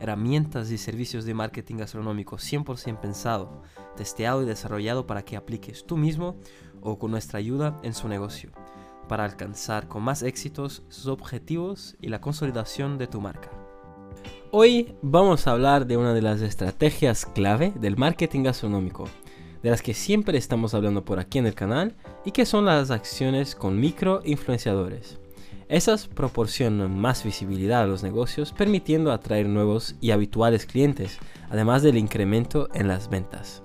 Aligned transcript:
herramientas 0.00 0.70
y 0.70 0.78
servicios 0.78 1.24
de 1.24 1.34
marketing 1.34 1.76
gastronómico 1.76 2.36
100% 2.36 3.00
pensado, 3.00 3.62
testeado 3.96 4.42
y 4.42 4.46
desarrollado 4.46 5.06
para 5.06 5.24
que 5.24 5.36
apliques 5.36 5.84
tú 5.86 5.96
mismo 5.96 6.36
o 6.80 6.98
con 6.98 7.10
nuestra 7.10 7.38
ayuda 7.38 7.78
en 7.82 7.94
su 7.94 8.08
negocio, 8.08 8.50
para 9.08 9.24
alcanzar 9.24 9.86
con 9.86 10.02
más 10.02 10.22
éxitos 10.22 10.82
sus 10.88 11.06
objetivos 11.06 11.96
y 12.00 12.08
la 12.08 12.20
consolidación 12.20 12.98
de 12.98 13.06
tu 13.06 13.20
marca. 13.20 13.50
Hoy 14.50 14.94
vamos 15.02 15.46
a 15.46 15.52
hablar 15.52 15.86
de 15.86 15.96
una 15.96 16.12
de 16.12 16.22
las 16.22 16.40
estrategias 16.40 17.24
clave 17.26 17.72
del 17.76 17.96
marketing 17.96 18.42
gastronómico, 18.42 19.08
de 19.62 19.70
las 19.70 19.82
que 19.82 19.94
siempre 19.94 20.38
estamos 20.38 20.74
hablando 20.74 21.04
por 21.04 21.20
aquí 21.20 21.38
en 21.38 21.46
el 21.46 21.54
canal 21.54 21.94
y 22.24 22.32
que 22.32 22.46
son 22.46 22.64
las 22.64 22.90
acciones 22.90 23.54
con 23.54 23.78
micro 23.78 24.22
influenciadores. 24.24 25.20
Esas 25.70 26.08
proporcionan 26.08 26.98
más 26.98 27.22
visibilidad 27.22 27.82
a 27.82 27.86
los 27.86 28.02
negocios, 28.02 28.52
permitiendo 28.52 29.12
atraer 29.12 29.48
nuevos 29.48 29.94
y 30.00 30.10
habituales 30.10 30.66
clientes, 30.66 31.20
además 31.48 31.84
del 31.84 31.96
incremento 31.96 32.68
en 32.74 32.88
las 32.88 33.08
ventas. 33.08 33.62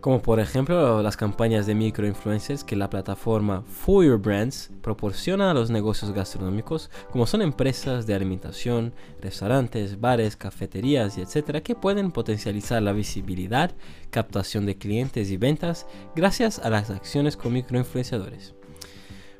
Como 0.00 0.20
por 0.20 0.40
ejemplo 0.40 1.02
las 1.02 1.16
campañas 1.16 1.66
de 1.66 1.76
microinfluencers 1.76 2.64
que 2.64 2.74
la 2.74 2.90
plataforma 2.90 3.62
For 3.62 4.04
Your 4.04 4.18
Brands 4.18 4.72
proporciona 4.82 5.52
a 5.52 5.54
los 5.54 5.70
negocios 5.70 6.10
gastronómicos, 6.10 6.90
como 7.12 7.28
son 7.28 7.40
empresas 7.40 8.04
de 8.04 8.14
alimentación, 8.14 8.92
restaurantes, 9.20 10.00
bares, 10.00 10.34
cafeterías 10.34 11.16
y 11.16 11.20
etcétera, 11.20 11.60
que 11.60 11.76
pueden 11.76 12.10
potencializar 12.10 12.82
la 12.82 12.92
visibilidad, 12.92 13.70
captación 14.10 14.66
de 14.66 14.78
clientes 14.78 15.30
y 15.30 15.36
ventas 15.36 15.86
gracias 16.16 16.58
a 16.58 16.70
las 16.70 16.90
acciones 16.90 17.36
con 17.36 17.52
microinfluenciadores. 17.52 18.56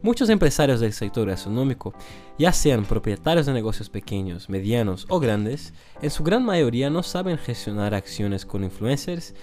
Muchos 0.04 0.28
empresarios 0.28 0.80
del 0.80 0.92
sector 0.92 1.26
gastronómico, 1.26 1.94
ya 2.38 2.52
sean 2.52 2.84
propietarios 2.84 3.46
de 3.46 3.54
negocios 3.54 3.88
pequeños, 3.88 4.50
medianos 4.50 5.06
o 5.08 5.18
grandes, 5.18 5.72
en 6.02 6.10
su 6.10 6.22
gran 6.22 6.44
mayoría 6.44 6.90
no 6.90 7.02
saben 7.02 7.38
gestionar 7.38 7.94
acciones 7.94 8.44
con 8.44 8.64
influencers 8.64 9.34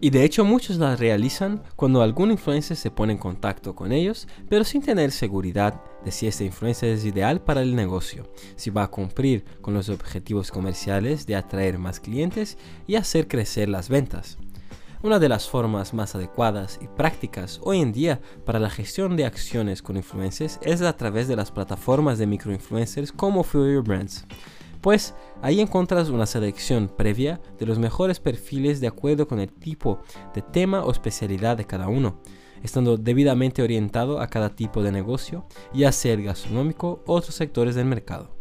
y 0.00 0.10
de 0.10 0.24
hecho 0.24 0.44
muchos 0.44 0.78
las 0.78 0.98
realizan 0.98 1.62
cuando 1.76 2.02
algún 2.02 2.32
influencer 2.32 2.76
se 2.76 2.90
pone 2.90 3.12
en 3.12 3.20
contacto 3.20 3.76
con 3.76 3.92
ellos, 3.92 4.26
pero 4.48 4.64
sin 4.64 4.82
tener 4.82 5.12
seguridad 5.12 5.80
de 6.04 6.10
si 6.10 6.26
este 6.26 6.44
influencer 6.44 6.88
es 6.88 7.04
ideal 7.04 7.40
para 7.40 7.62
el 7.62 7.76
negocio, 7.76 8.28
si 8.56 8.70
va 8.70 8.82
a 8.82 8.90
cumplir 8.90 9.44
con 9.60 9.72
los 9.72 9.88
objetivos 9.88 10.50
comerciales 10.50 11.26
de 11.26 11.36
atraer 11.36 11.78
más 11.78 12.00
clientes 12.00 12.58
y 12.88 12.96
hacer 12.96 13.28
crecer 13.28 13.68
las 13.68 13.88
ventas. 13.88 14.36
Una 15.00 15.20
de 15.20 15.28
las 15.28 15.48
formas 15.48 15.94
más 15.94 16.16
adecuadas 16.16 16.80
y 16.82 16.88
prácticas 16.88 17.60
hoy 17.62 17.80
en 17.80 17.92
día 17.92 18.20
para 18.44 18.58
la 18.58 18.68
gestión 18.68 19.16
de 19.16 19.26
acciones 19.26 19.80
con 19.80 19.96
influencers 19.96 20.58
es 20.60 20.82
a 20.82 20.96
través 20.96 21.28
de 21.28 21.36
las 21.36 21.52
plataformas 21.52 22.18
de 22.18 22.26
microinfluencers 22.26 23.12
como 23.12 23.44
Fuel 23.44 23.74
Your 23.74 23.84
Brands. 23.84 24.26
Pues 24.80 25.14
ahí 25.40 25.60
encuentras 25.60 26.08
una 26.08 26.26
selección 26.26 26.88
previa 26.88 27.40
de 27.60 27.66
los 27.66 27.78
mejores 27.78 28.18
perfiles 28.18 28.80
de 28.80 28.88
acuerdo 28.88 29.28
con 29.28 29.38
el 29.38 29.52
tipo 29.52 30.00
de 30.34 30.42
tema 30.42 30.82
o 30.82 30.90
especialidad 30.90 31.56
de 31.56 31.64
cada 31.64 31.86
uno, 31.86 32.20
estando 32.64 32.96
debidamente 32.96 33.62
orientado 33.62 34.20
a 34.20 34.26
cada 34.26 34.56
tipo 34.56 34.82
de 34.82 34.90
negocio, 34.90 35.46
ya 35.72 35.92
sea 35.92 36.14
el 36.14 36.24
gastronómico 36.24 37.04
u 37.06 37.12
otros 37.12 37.36
sectores 37.36 37.76
del 37.76 37.84
mercado. 37.84 38.37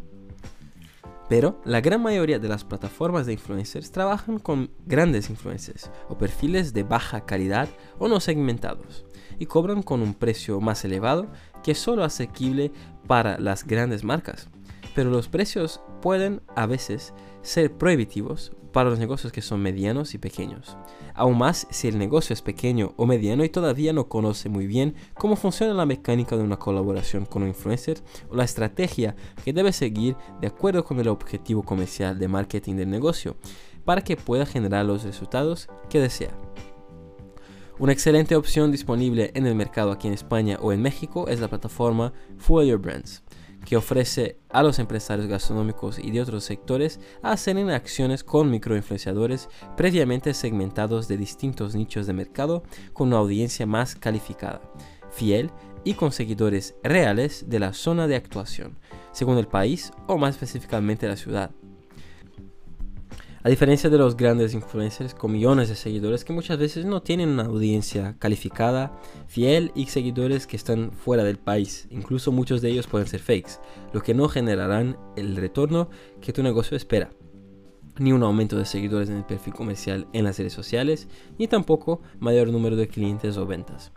Pero 1.29 1.61
la 1.65 1.81
gran 1.81 2.01
mayoría 2.01 2.39
de 2.39 2.47
las 2.47 2.63
plataformas 2.63 3.25
de 3.25 3.33
influencers 3.33 3.91
trabajan 3.91 4.39
con 4.39 4.71
grandes 4.85 5.29
influencers 5.29 5.91
o 6.07 6.17
perfiles 6.17 6.73
de 6.73 6.83
baja 6.83 7.25
calidad 7.25 7.67
o 7.99 8.07
no 8.07 8.19
segmentados 8.19 9.05
y 9.37 9.45
cobran 9.45 9.83
con 9.83 10.01
un 10.01 10.13
precio 10.13 10.61
más 10.61 10.85
elevado 10.85 11.27
que 11.63 11.75
solo 11.75 12.03
asequible 12.03 12.71
para 13.07 13.37
las 13.39 13.66
grandes 13.66 14.03
marcas. 14.03 14.47
Pero 14.95 15.09
los 15.09 15.27
precios 15.27 15.81
pueden 16.01 16.41
a 16.55 16.66
veces 16.66 17.13
ser 17.47 17.72
prohibitivos 17.72 18.52
para 18.74 18.90
los 18.90 19.00
negocios 19.00 19.31
que 19.31 19.41
son 19.41 19.62
medianos 19.62 20.13
y 20.13 20.18
pequeños. 20.18 20.78
Aún 21.16 21.38
más 21.38 21.66
si 21.72 21.88
el 21.88 21.97
negocio 21.97 22.34
es 22.34 22.41
pequeño 22.41 22.94
o 22.97 23.06
mediano 23.06 23.44
y 23.44 23.50
todavía 23.50 23.94
no 23.94 24.09
conoce 24.09 24.50
muy 24.50 24.68
bien 24.68 24.96
cómo 25.16 25.35
funciona 25.35 25.74
la 25.74 25.85
mecánica 25.85 26.35
de 26.35 26.44
una 26.44 26.59
colaboración 26.59 27.25
con 27.25 27.44
un 27.44 27.47
influencer 27.47 28.00
o 28.30 28.35
la 28.35 28.44
estrategia 28.44 29.16
que 29.44 29.53
debe 29.53 29.72
seguir 29.72 30.18
de 30.41 30.47
acuerdo 30.47 30.84
con 30.84 31.00
el 31.00 31.08
objetivo 31.08 31.63
comercial 31.63 32.19
de 32.19 32.28
marketing 32.28 32.75
del 32.75 32.90
negocio 32.90 33.38
para 33.85 34.02
que 34.02 34.18
pueda 34.18 34.46
generar 34.46 34.85
los 34.85 35.03
resultados 35.03 35.69
que 35.90 36.02
desea. 36.02 36.38
Una 37.79 37.94
excelente 37.94 38.35
opción 38.35 38.72
disponible 38.72 39.31
en 39.35 39.47
el 39.47 39.56
mercado 39.56 39.91
aquí 39.91 40.08
en 40.08 40.14
España 40.14 40.58
o 40.62 40.74
en 40.74 40.81
México 40.81 41.28
es 41.29 41.40
la 41.40 41.47
plataforma 41.47 42.12
Fuel 42.38 42.68
Your 42.68 42.79
Brands 42.79 43.24
que 43.67 43.75
ofrece 43.75 44.39
a 44.47 44.63
los 44.63 44.79
empresarios 44.79 45.28
gastronómicos 45.28 46.00
y 46.00 46.11
de 46.11 46.22
otros 46.22 46.45
sectores 46.45 47.01
a 47.22 47.33
hacer 47.33 47.57
acciones 47.69 48.23
con 48.23 48.50
microinfluenciadores 48.50 49.50
previamente 49.75 50.33
segmentados 50.33 51.09
de 51.09 51.17
distintos 51.17 51.75
nichos 51.75 52.07
de 52.07 52.13
mercado 52.13 52.63
con 52.94 53.09
una 53.09 53.17
audiencia 53.17 53.66
más 53.66 53.95
calificada, 53.95 54.61
fiel 55.11 55.51
y 55.83 55.95
con 55.95 56.13
seguidores 56.13 56.75
reales 56.81 57.50
de 57.50 57.59
la 57.59 57.73
zona 57.73 58.07
de 58.07 58.16
actuación, 58.16 58.79
según 59.11 59.38
el 59.38 59.47
país 59.47 59.91
o 60.07 60.17
más 60.17 60.35
específicamente 60.35 61.09
la 61.09 61.17
ciudad. 61.17 61.51
A 63.43 63.49
diferencia 63.49 63.89
de 63.89 63.97
los 63.97 64.17
grandes 64.17 64.53
influencers 64.53 65.13
con 65.13 65.31
millones 65.31 65.69
de 65.69 65.75
seguidores 65.75 66.25
que 66.25 66.33
muchas 66.33 66.57
veces 66.57 66.85
no 66.85 67.01
tienen 67.01 67.29
una 67.29 67.45
audiencia 67.45 68.15
calificada, 68.19 68.99
fiel 69.27 69.71
y 69.75 69.85
seguidores 69.85 70.47
que 70.47 70.57
están 70.57 70.91
fuera 70.91 71.23
del 71.23 71.37
país, 71.37 71.87
incluso 71.91 72.31
muchos 72.31 72.61
de 72.61 72.69
ellos 72.69 72.87
pueden 72.87 73.07
ser 73.07 73.21
fakes, 73.21 73.59
lo 73.93 74.01
que 74.01 74.13
no 74.13 74.27
generarán 74.27 74.97
el 75.15 75.35
retorno 75.35 75.89
que 76.19 76.33
tu 76.33 76.43
negocio 76.43 76.75
espera 76.75 77.09
ni 77.99 78.11
un 78.11 78.23
aumento 78.23 78.57
de 78.57 78.65
seguidores 78.65 79.09
en 79.09 79.17
el 79.17 79.25
perfil 79.25 79.53
comercial 79.53 80.07
en 80.13 80.25
las 80.25 80.37
redes 80.37 80.53
sociales, 80.53 81.07
ni 81.37 81.47
tampoco 81.47 82.01
mayor 82.19 82.49
número 82.49 82.75
de 82.75 82.87
clientes 82.87 83.37
o 83.37 83.45
ventas. 83.45 83.91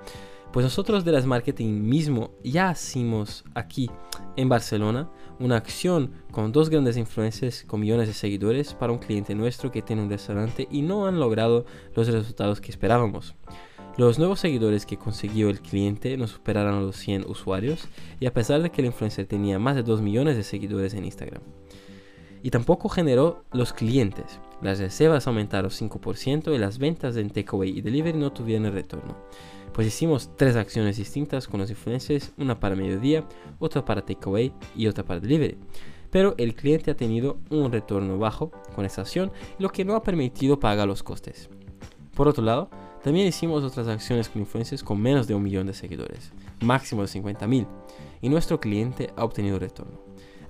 Pues 0.53 0.65
nosotros 0.65 1.05
de 1.05 1.13
las 1.13 1.27
marketing 1.27 1.83
mismo 1.83 2.33
ya 2.43 2.73
hicimos 2.73 3.45
aquí 3.55 3.89
en 4.37 4.49
Barcelona 4.49 5.09
una 5.39 5.57
acción 5.57 6.11
con 6.33 6.51
dos 6.51 6.71
grandes 6.71 6.97
influencers 6.97 7.63
con 7.63 7.79
millones 7.79 8.09
de 8.09 8.15
seguidores 8.15 8.75
para 8.75 8.93
un 8.93 8.99
cliente 8.99 9.37
nuestro 9.37 9.71
que 9.71 9.81
tiene 9.81 10.03
un 10.03 10.11
restaurante 10.11 10.67
y 10.69 10.83
no 10.83 11.07
han 11.07 11.21
logrado 11.21 11.67
los 11.95 12.09
resultados 12.09 12.61
que 12.61 12.73
esperábamos. 12.73 13.37
Los 13.97 14.19
nuevos 14.19 14.41
seguidores 14.41 14.87
que 14.87 14.97
consiguió 14.97 15.51
el 15.51 15.61
cliente 15.61 16.17
no 16.17 16.27
superaron 16.27 16.85
los 16.85 16.97
100 16.97 17.27
usuarios 17.29 17.87
y 18.19 18.27
a 18.27 18.33
pesar 18.33 18.61
de 18.61 18.71
que 18.71 18.81
el 18.81 18.87
influencer 18.87 19.27
tenía 19.27 19.61
más 19.61 19.77
de 19.77 19.85
2 19.85 20.01
millones 20.01 20.37
de 20.37 20.43
seguidores 20.43 20.95
en 20.95 21.05
Instagram. 21.05 21.43
Y 22.43 22.51
tampoco 22.51 22.89
generó 22.89 23.45
los 23.53 23.73
clientes. 23.73 24.41
Las 24.63 24.79
reservas 24.81 25.27
aumentaron 25.27 25.71
5% 25.71 26.55
y 26.55 26.59
las 26.59 26.79
ventas 26.79 27.17
en 27.17 27.31
takeaway 27.31 27.71
y 27.71 27.83
delivery 27.83 28.19
no 28.19 28.33
tuvieron 28.33 28.73
retorno. 28.73 29.17
Pues 29.73 29.87
hicimos 29.87 30.31
tres 30.37 30.57
acciones 30.57 30.97
distintas 30.97 31.47
con 31.47 31.61
los 31.61 31.71
influencers, 31.71 32.33
una 32.37 32.59
para 32.59 32.77
mediodía, 32.77 33.27
otra 33.59 33.85
para 33.85 34.05
takeaway 34.05 34.53
y 34.77 34.87
otra 34.87 35.05
para 35.05 35.21
delivery. 35.21 35.59
Pero 36.11 36.35
el 36.39 36.55
cliente 36.55 36.91
ha 36.91 36.97
tenido 36.97 37.39
un 37.51 37.71
retorno 37.71 38.19
bajo 38.19 38.51
con 38.75 38.85
esta 38.85 39.03
acción, 39.03 39.31
lo 39.59 39.71
que 39.71 39.85
no 39.85 39.95
ha 39.95 40.03
permitido 40.03 40.59
pagar 40.59 40.89
los 40.89 41.03
costes. 41.03 41.49
Por 42.15 42.27
otro 42.27 42.45
lado, 42.45 42.69
también 43.03 43.27
hicimos 43.27 43.65
otras 43.65 43.89
acciones 43.89 44.29
con 44.29 44.43
influencers 44.43 44.83
con 44.83 45.01
menos 45.01 45.27
de 45.27 45.35
un 45.35 45.43
millón 45.43 45.67
de 45.67 45.73
seguidores, 45.73 46.33
máximo 46.61 47.03
de 47.03 47.09
50 47.09 47.47
mil, 47.47 47.67
y 48.21 48.29
nuestro 48.29 48.61
cliente 48.61 49.11
ha 49.17 49.25
obtenido 49.25 49.59
retorno. 49.59 50.01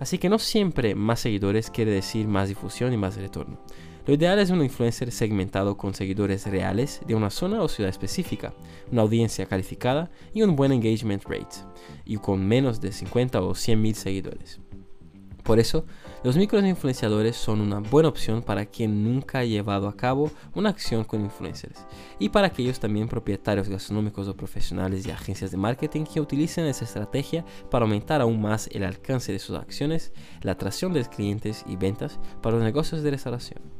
Así 0.01 0.17
que 0.19 0.31
no 0.31 0.39
siempre 0.39 0.95
más 0.95 1.21
seguidores 1.21 1.71
quiere 1.71 1.93
decir 1.93 2.27
más 2.27 2.49
difusión 2.49 2.93
y 2.93 2.97
más 2.97 3.17
retorno. 3.17 3.61
Lo 4.07 4.15
ideal 4.15 4.39
es 4.39 4.51
un 4.51 4.63
influencer 4.63 5.13
segmentado 5.13 5.77
con 5.77 5.95
seguidores 5.95 6.47
reales 6.47 7.01
de 7.07 7.15
una 7.15 7.31
zona 7.31 7.63
o 7.63 7.69
ciudad 7.69 7.91
específica, 7.91 8.55
una 8.91 9.03
audiencia 9.03 9.47
calificada 9.47 10.11
y 10.33 10.43
un 10.43 10.57
buen 10.57 10.73
engagement 10.73 11.25
rate, 11.25 11.57
y 12.05 12.17
con 12.17 12.47
menos 12.47 12.81
de 12.81 12.93
50 12.93 13.43
o 13.43 13.55
100 13.55 13.81
mil 13.81 13.95
seguidores. 13.95 14.61
Por 15.43 15.59
eso, 15.59 15.85
los 16.23 16.37
microinfluenciadores 16.37 17.35
son 17.35 17.61
una 17.61 17.81
buena 17.81 18.09
opción 18.09 18.43
para 18.43 18.67
quien 18.67 19.03
nunca 19.05 19.41
ha 19.41 19.45
llevado 19.45 19.89
a 19.89 19.97
cabo 19.97 20.31
una 20.55 20.69
acción 20.69 21.03
con 21.03 21.23
influencers 21.23 21.87
y 22.19 22.29
para 22.29 22.49
aquellos 22.49 22.79
también 22.79 23.09
propietarios 23.09 23.69
gastronómicos 23.69 24.29
o 24.29 24.37
profesionales 24.37 25.05
de 25.05 25.13
agencias 25.13 25.51
de 25.51 25.57
marketing 25.57 26.05
que 26.05 26.21
utilicen 26.21 26.67
esa 26.67 26.85
estrategia 26.85 27.45
para 27.71 27.85
aumentar 27.85 28.21
aún 28.21 28.41
más 28.41 28.69
el 28.73 28.85
alcance 28.85 29.33
de 29.33 29.39
sus 29.39 29.57
acciones, 29.57 30.13
la 30.43 30.53
atracción 30.53 30.93
de 30.93 31.07
clientes 31.07 31.65
y 31.67 31.77
ventas 31.77 32.21
para 32.43 32.57
los 32.57 32.65
negocios 32.65 33.03
de 33.03 33.11
restauración. 33.11 33.80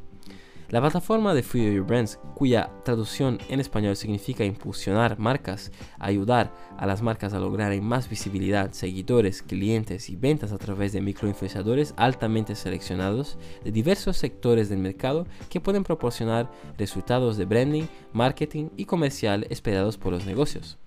La 0.71 0.79
plataforma 0.79 1.33
de 1.33 1.43
Fuel 1.43 1.73
Your 1.73 1.85
Brands, 1.85 2.17
cuya 2.33 2.71
traducción 2.85 3.39
en 3.49 3.59
español 3.59 3.97
significa 3.97 4.45
impulsionar 4.45 5.19
marcas, 5.19 5.69
ayudar 5.99 6.53
a 6.77 6.85
las 6.85 7.01
marcas 7.01 7.33
a 7.33 7.41
lograr 7.41 7.77
más 7.81 8.09
visibilidad, 8.09 8.71
seguidores, 8.71 9.41
clientes 9.41 10.09
y 10.09 10.15
ventas 10.15 10.53
a 10.53 10.57
través 10.57 10.93
de 10.93 11.01
microinfluenciadores 11.01 11.93
altamente 11.97 12.55
seleccionados 12.55 13.37
de 13.65 13.73
diversos 13.73 14.15
sectores 14.15 14.69
del 14.69 14.79
mercado 14.79 15.27
que 15.49 15.59
pueden 15.59 15.83
proporcionar 15.83 16.49
resultados 16.77 17.35
de 17.35 17.43
branding, 17.43 17.87
marketing 18.13 18.69
y 18.77 18.85
comercial 18.85 19.47
esperados 19.49 19.97
por 19.97 20.13
los 20.13 20.25
negocios. 20.25 20.77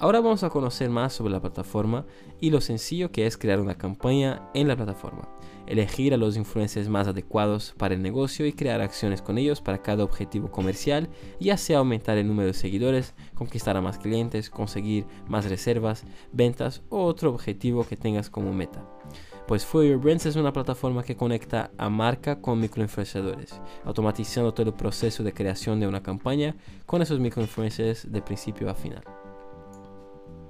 Ahora 0.00 0.20
vamos 0.20 0.42
a 0.42 0.50
conocer 0.50 0.90
más 0.90 1.12
sobre 1.12 1.32
la 1.32 1.40
plataforma 1.40 2.04
y 2.40 2.50
lo 2.50 2.60
sencillo 2.60 3.12
que 3.12 3.26
es 3.26 3.36
crear 3.36 3.60
una 3.60 3.78
campaña 3.78 4.48
en 4.54 4.66
la 4.66 4.74
plataforma, 4.74 5.28
elegir 5.68 6.14
a 6.14 6.16
los 6.16 6.36
influencers 6.36 6.88
más 6.88 7.06
adecuados 7.06 7.74
para 7.76 7.94
el 7.94 8.02
negocio 8.02 8.46
y 8.46 8.52
crear 8.52 8.80
acciones 8.80 9.22
con 9.22 9.38
ellos 9.38 9.60
para 9.60 9.82
cada 9.82 10.02
objetivo 10.02 10.50
comercial, 10.50 11.08
ya 11.38 11.56
sea 11.56 11.78
aumentar 11.78 12.18
el 12.18 12.26
número 12.26 12.48
de 12.48 12.54
seguidores, 12.54 13.14
conquistar 13.34 13.76
a 13.76 13.82
más 13.82 13.98
clientes, 13.98 14.50
conseguir 14.50 15.06
más 15.28 15.48
reservas, 15.48 16.04
ventas 16.32 16.82
o 16.88 17.04
otro 17.04 17.30
objetivo 17.30 17.86
que 17.86 17.96
tengas 17.96 18.30
como 18.30 18.52
meta. 18.52 18.84
Pues 19.46 19.64
For 19.64 19.82
Your 19.82 19.98
Brands 19.98 20.26
es 20.26 20.36
una 20.36 20.52
plataforma 20.52 21.02
que 21.02 21.16
conecta 21.16 21.70
a 21.78 21.88
marca 21.88 22.40
con 22.40 22.60
microinfluenciadores, 22.60 23.60
automatizando 23.84 24.52
todo 24.52 24.68
el 24.68 24.74
proceso 24.74 25.22
de 25.22 25.32
creación 25.32 25.80
de 25.80 25.86
una 25.86 26.02
campaña 26.02 26.56
con 26.84 27.00
esos 27.00 27.18
microinfluencers 27.18 28.12
de 28.12 28.20
principio 28.20 28.68
a 28.68 28.74
final. 28.74 29.02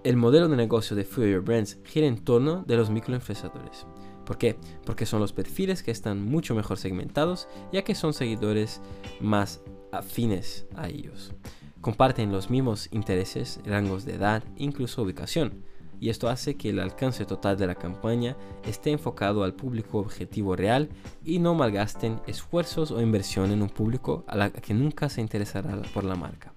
El 0.03 0.17
modelo 0.17 0.49
de 0.49 0.57
negocio 0.57 0.97
de 0.97 1.05
For 1.05 1.27
Your 1.27 1.43
Brands 1.43 1.79
gira 1.85 2.07
en 2.07 2.25
torno 2.25 2.65
de 2.65 2.77
los 2.77 2.91
microinfluenciadores. 2.91 3.87
¿Por 4.29 4.37
qué? 4.37 4.57
Porque 4.85 5.07
son 5.07 5.21
los 5.21 5.33
perfiles 5.33 5.83
que 5.83 5.91
están 5.91 6.23
mucho 6.23 6.55
mejor 6.55 6.77
segmentados, 6.77 7.49
ya 7.73 7.83
que 7.83 7.95
son 7.95 8.13
seguidores 8.13 8.83
más 9.23 9.63
afines 9.91 10.67
a 10.77 10.87
ellos. 10.89 11.33
Comparten 11.81 12.31
los 12.31 12.51
mismos 12.51 12.91
intereses, 12.93 13.59
rangos 13.65 14.05
de 14.05 14.17
edad, 14.17 14.45
incluso 14.59 15.01
ubicación. 15.01 15.65
Y 15.99 16.11
esto 16.11 16.29
hace 16.29 16.59
que 16.59 16.69
el 16.69 16.79
alcance 16.79 17.25
total 17.25 17.57
de 17.57 17.69
la 17.69 17.77
campaña 17.77 18.37
esté 18.67 18.91
enfocado 18.91 19.45
al 19.45 19.55
público 19.55 19.97
objetivo 19.97 20.57
real 20.57 20.91
y 21.25 21.39
no 21.39 21.55
malgasten 21.55 22.21
esfuerzos 22.27 22.91
o 22.91 23.01
inversión 23.01 23.51
en 23.51 23.63
un 23.63 23.71
público 23.71 24.27
a 24.29 24.37
la 24.37 24.51
que 24.51 24.75
nunca 24.75 25.09
se 25.09 25.23
interesará 25.23 25.81
por 25.95 26.05
la 26.05 26.17
marca 26.17 26.53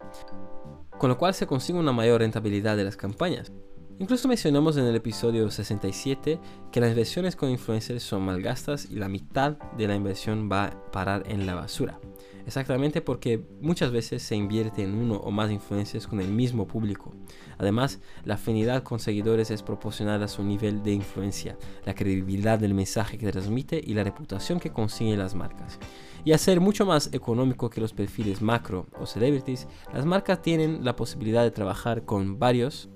con 1.02 1.10
lo 1.10 1.18
cual 1.18 1.34
se 1.34 1.48
consigue 1.48 1.80
una 1.80 1.92
mayor 1.92 2.22
rentabilidad 2.22 2.78
de 2.78 2.84
las 2.84 2.96
campañas. 2.96 3.52
Incluso 4.01 4.27
mencionamos 4.27 4.77
en 4.77 4.86
el 4.86 4.95
episodio 4.95 5.51
67 5.51 6.39
que 6.71 6.80
las 6.80 6.89
inversiones 6.89 7.36
con 7.36 7.51
influencers 7.51 8.01
son 8.01 8.24
malgastas 8.24 8.89
y 8.89 8.95
la 8.95 9.07
mitad 9.07 9.59
de 9.77 9.88
la 9.88 9.94
inversión 9.94 10.50
va 10.51 10.65
a 10.65 10.92
parar 10.92 11.21
en 11.27 11.45
la 11.45 11.53
basura. 11.53 12.00
Exactamente 12.48 13.01
porque 13.01 13.45
muchas 13.62 13.92
veces 13.92 14.24
se 14.24 14.36
invierte 14.36 14.81
en 14.81 14.95
uno 14.95 15.18
o 15.18 15.30
más 15.30 15.51
influencers 15.51 16.07
con 16.07 16.19
el 16.19 16.30
mismo 16.30 16.65
público. 16.65 17.13
Además, 17.59 18.00
la 18.25 18.33
afinidad 18.33 18.81
con 18.81 19.00
seguidores 19.00 19.51
es 19.51 19.62
proporcional 19.62 20.24
a 20.24 20.27
su 20.27 20.42
nivel 20.42 20.81
de 20.81 20.94
influencia, 20.94 21.56
la 21.86 21.94
credibilidad 21.94 22.57
del 22.57 22.74
mensaje 22.74 23.19
que 23.19 23.31
transmite 23.31 23.80
y 23.86 23.94
la 23.94 24.03
reputación 24.03 24.59
que 24.59 24.71
consiguen 24.71 25.19
las 25.19 25.36
marcas 25.36 25.77
y 26.25 26.31
a 26.31 26.39
ser 26.39 26.59
mucho 26.59 26.88
más 26.88 27.13
económico 27.13 27.69
que 27.69 27.81
los 27.81 27.94
perfiles 27.94 28.42
macro 28.42 28.88
o 29.00 29.06
celebrities, 29.06 29.68
las 29.94 30.07
marcas 30.07 30.42
tienen 30.42 30.83
la 30.83 30.95
posibilidad 30.95 31.44
de 31.44 31.51
trabajar 31.51 32.03
con 32.03 32.39
varios 32.39 32.89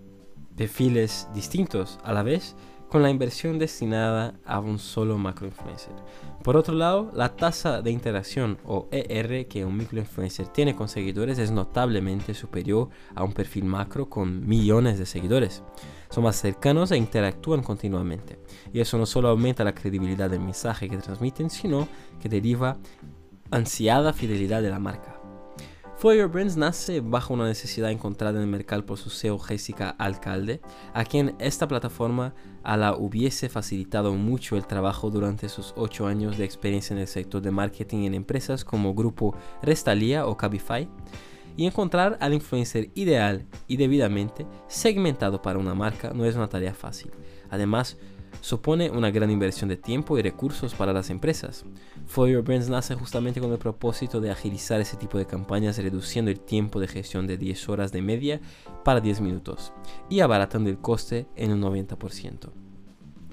perfiles 0.55 1.27
distintos 1.33 1.99
a 2.03 2.13
la 2.13 2.23
vez 2.23 2.55
con 2.89 3.01
la 3.01 3.09
inversión 3.09 3.59
destinada 3.59 4.35
a 4.45 4.59
un 4.59 4.79
solo 4.79 5.17
macro 5.17 5.47
influencer. 5.47 5.93
Por 6.43 6.55
otro 6.55 6.75
lado, 6.75 7.11
la 7.13 7.35
tasa 7.35 7.81
de 7.81 7.91
interacción 7.91 8.57
o 8.63 8.87
ER 8.91 9.47
que 9.47 9.65
un 9.65 9.75
microinfluencer 9.75 10.47
tiene 10.47 10.75
con 10.75 10.87
seguidores 10.87 11.39
es 11.39 11.51
notablemente 11.51 12.33
superior 12.33 12.89
a 13.15 13.23
un 13.23 13.33
perfil 13.33 13.65
macro 13.65 14.07
con 14.07 14.47
millones 14.47 14.99
de 14.99 15.05
seguidores. 15.05 15.63
Son 16.09 16.23
más 16.23 16.39
cercanos 16.39 16.91
e 16.91 16.97
interactúan 16.97 17.63
continuamente. 17.63 18.39
Y 18.71 18.79
eso 18.79 18.97
no 18.97 19.05
solo 19.05 19.29
aumenta 19.29 19.63
la 19.63 19.75
credibilidad 19.75 20.29
del 20.29 20.39
mensaje 20.39 20.87
que 20.87 20.97
transmiten, 20.97 21.49
sino 21.49 21.87
que 22.21 22.29
deriva 22.29 22.77
ansiada 23.51 24.13
fidelidad 24.13 24.61
de 24.61 24.69
la 24.69 24.79
marca. 24.79 25.14
Your 26.13 26.29
Brands 26.29 26.55
nace 26.55 27.01
bajo 27.01 27.33
una 27.33 27.47
necesidad 27.47 27.89
encontrada 27.89 28.37
en 28.37 28.43
el 28.43 28.49
mercado 28.49 28.85
por 28.85 28.99
su 28.99 29.09
CEO 29.09 29.39
Jessica 29.39 29.89
Alcalde, 29.89 30.61
a 30.93 31.03
quien 31.03 31.35
esta 31.39 31.67
plataforma 31.67 32.35
a 32.63 32.77
la 32.77 32.95
hubiese 32.95 33.49
facilitado 33.49 34.13
mucho 34.13 34.55
el 34.55 34.67
trabajo 34.67 35.09
durante 35.09 35.49
sus 35.49 35.73
8 35.75 36.05
años 36.05 36.37
de 36.37 36.45
experiencia 36.45 36.93
en 36.93 36.99
el 36.99 37.07
sector 37.07 37.41
de 37.41 37.51
marketing 37.51 38.03
en 38.03 38.13
empresas 38.13 38.63
como 38.63 38.93
Grupo 38.93 39.35
Restalia 39.63 40.27
o 40.27 40.37
Cabify, 40.37 40.87
y 41.57 41.65
encontrar 41.65 42.17
al 42.19 42.33
influencer 42.33 42.91
ideal 42.95 43.45
y 43.67 43.77
debidamente 43.77 44.45
segmentado 44.67 45.41
para 45.41 45.57
una 45.57 45.73
marca 45.73 46.11
no 46.13 46.25
es 46.25 46.35
una 46.35 46.49
tarea 46.49 46.73
fácil. 46.73 47.11
Además, 47.49 47.97
supone 48.41 48.89
una 48.89 49.11
gran 49.11 49.31
inversión 49.31 49.69
de 49.69 49.77
tiempo 49.77 50.17
y 50.17 50.21
recursos 50.21 50.75
para 50.75 50.93
las 50.93 51.09
empresas. 51.09 51.65
For 52.05 52.29
Your 52.29 52.43
Brands 52.43 52.69
nace 52.69 52.95
justamente 52.95 53.41
con 53.41 53.51
el 53.51 53.57
propósito 53.57 54.21
de 54.21 54.31
agilizar 54.31 54.79
ese 54.81 54.97
tipo 54.97 55.17
de 55.17 55.25
campañas 55.25 55.77
reduciendo 55.77 56.31
el 56.31 56.39
tiempo 56.39 56.79
de 56.79 56.87
gestión 56.87 57.27
de 57.27 57.37
10 57.37 57.69
horas 57.69 57.91
de 57.91 58.01
media 58.01 58.41
para 58.83 59.01
10 59.01 59.21
minutos 59.21 59.73
y 60.09 60.19
abaratando 60.19 60.69
el 60.69 60.77
coste 60.77 61.27
en 61.35 61.51
un 61.51 61.61
90%. 61.61 62.51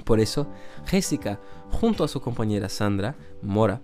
Por 0.04 0.20
eso, 0.20 0.48
Jessica, 0.86 1.40
junto 1.70 2.04
a 2.04 2.08
su 2.08 2.20
compañera 2.20 2.68
Sandra 2.68 3.16
Mora, 3.40 3.82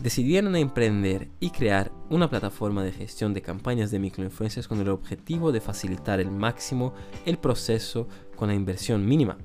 decidieron 0.00 0.56
emprender 0.56 1.28
y 1.38 1.50
crear 1.50 1.92
una 2.10 2.28
plataforma 2.28 2.82
de 2.82 2.92
gestión 2.92 3.34
de 3.34 3.42
campañas 3.42 3.90
de 3.90 3.98
microinfluencias 3.98 4.66
con 4.66 4.80
el 4.80 4.88
objetivo 4.88 5.52
de 5.52 5.60
facilitar 5.60 6.20
el 6.20 6.30
máximo 6.30 6.94
el 7.26 7.38
proceso 7.38 8.08
con 8.36 8.48
la 8.48 8.54
inversión 8.54 9.06
mínima. 9.06 9.38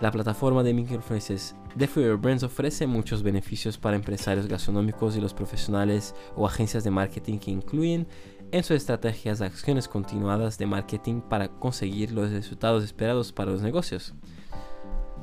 La 0.00 0.12
plataforma 0.12 0.62
de 0.62 0.72
microinfluencers 0.72 1.56
de 1.74 1.88
For 1.88 2.04
Your 2.04 2.18
Brands 2.18 2.44
ofrece 2.44 2.86
muchos 2.86 3.24
beneficios 3.24 3.76
para 3.78 3.96
empresarios 3.96 4.46
gastronómicos 4.46 5.16
y 5.16 5.20
los 5.20 5.34
profesionales 5.34 6.14
o 6.36 6.46
agencias 6.46 6.84
de 6.84 6.90
marketing 6.92 7.38
que 7.38 7.50
incluyen 7.50 8.06
en 8.52 8.62
sus 8.62 8.76
estrategias 8.76 9.40
acciones 9.40 9.88
continuadas 9.88 10.56
de 10.56 10.66
marketing 10.66 11.20
para 11.20 11.48
conseguir 11.48 12.12
los 12.12 12.30
resultados 12.30 12.84
esperados 12.84 13.32
para 13.32 13.50
los 13.50 13.60
negocios. 13.60 14.14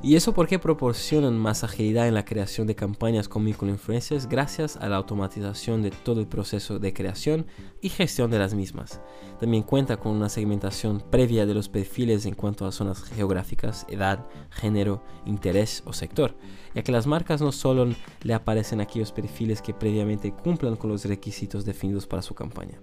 Y 0.02 0.14
eso 0.14 0.34
porque 0.34 0.58
proporcionan 0.58 1.36
más 1.36 1.64
agilidad 1.64 2.06
en 2.06 2.14
la 2.14 2.24
creación 2.24 2.66
de 2.66 2.76
campañas 2.76 3.28
con 3.28 3.42
microinfluencers 3.42 4.28
gracias 4.28 4.76
a 4.76 4.88
la 4.88 4.96
automatización 4.96 5.82
de 5.82 5.90
todo 5.90 6.20
el 6.20 6.28
proceso 6.28 6.78
de 6.78 6.92
creación 6.92 7.46
y 7.80 7.88
gestión 7.88 8.30
de 8.30 8.38
las 8.38 8.54
mismas. 8.54 9.00
También 9.40 9.62
cuenta 9.62 9.96
con 9.96 10.12
una 10.12 10.28
segmentación 10.28 11.02
previa 11.10 11.46
de 11.46 11.54
los 11.54 11.68
perfiles 11.68 12.26
en 12.26 12.34
cuanto 12.34 12.66
a 12.66 12.72
zonas 12.72 13.02
geográficas, 13.04 13.86
edad, 13.88 14.26
género, 14.50 15.02
interés 15.24 15.82
o 15.86 15.92
sector, 15.92 16.36
ya 16.74 16.82
que 16.82 16.92
las 16.92 17.06
marcas 17.06 17.40
no 17.40 17.50
solo 17.50 17.88
le 18.22 18.34
aparecen 18.34 18.80
aquellos 18.80 19.12
perfiles 19.12 19.60
que 19.60 19.74
previamente 19.74 20.30
cumplan 20.30 20.76
con 20.76 20.90
los 20.90 21.04
requisitos 21.06 21.64
definidos 21.64 22.06
para 22.06 22.22
su 22.22 22.34
campaña. 22.34 22.80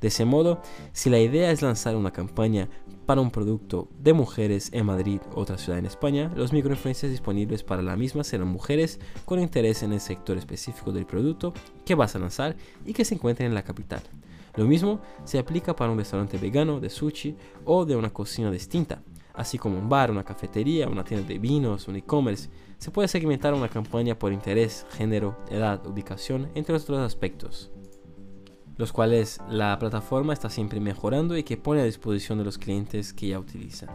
De 0.00 0.08
ese 0.08 0.24
modo, 0.24 0.60
si 0.92 1.10
la 1.10 1.20
idea 1.20 1.50
es 1.50 1.62
lanzar 1.62 1.96
una 1.96 2.12
campaña 2.12 2.68
para 3.06 3.20
un 3.20 3.30
producto 3.30 3.88
de 4.00 4.12
mujeres 4.12 4.70
en 4.72 4.84
Madrid 4.84 5.20
otra 5.34 5.56
ciudad 5.56 5.78
en 5.78 5.86
España, 5.86 6.30
los 6.34 6.52
microinfluencers 6.52 7.12
disponibles 7.12 7.62
para 7.62 7.80
la 7.80 7.96
misma 7.96 8.24
serán 8.24 8.48
mujeres 8.48 8.98
con 9.24 9.38
interés 9.38 9.84
en 9.84 9.92
el 9.92 10.00
sector 10.00 10.36
específico 10.36 10.90
del 10.92 11.06
producto 11.06 11.54
que 11.84 11.94
vas 11.94 12.16
a 12.16 12.18
lanzar 12.18 12.56
y 12.84 12.92
que 12.92 13.04
se 13.04 13.14
encuentren 13.14 13.48
en 13.48 13.54
la 13.54 13.62
capital. 13.62 14.02
Lo 14.56 14.66
mismo 14.66 15.00
se 15.24 15.38
aplica 15.38 15.76
para 15.76 15.92
un 15.92 15.98
restaurante 15.98 16.36
vegano, 16.36 16.80
de 16.80 16.90
sushi 16.90 17.36
o 17.64 17.84
de 17.84 17.94
una 17.94 18.12
cocina 18.12 18.50
distinta, 18.50 19.02
así 19.34 19.56
como 19.56 19.78
un 19.78 19.88
bar, 19.88 20.10
una 20.10 20.24
cafetería, 20.24 20.88
una 20.88 21.04
tienda 21.04 21.28
de 21.28 21.38
vinos, 21.38 21.86
un 21.86 21.96
e-commerce. 21.96 22.48
Se 22.78 22.90
puede 22.90 23.06
segmentar 23.06 23.54
una 23.54 23.68
campaña 23.68 24.18
por 24.18 24.32
interés, 24.32 24.84
género, 24.96 25.36
edad, 25.50 25.86
ubicación, 25.86 26.48
entre 26.54 26.74
otros 26.74 26.98
aspectos 26.98 27.70
los 28.76 28.92
cuales 28.92 29.40
la 29.48 29.78
plataforma 29.78 30.32
está 30.32 30.50
siempre 30.50 30.80
mejorando 30.80 31.36
y 31.36 31.42
que 31.42 31.56
pone 31.56 31.80
a 31.80 31.84
disposición 31.84 32.38
de 32.38 32.44
los 32.44 32.58
clientes 32.58 33.12
que 33.12 33.28
ya 33.28 33.38
utilizan. 33.38 33.90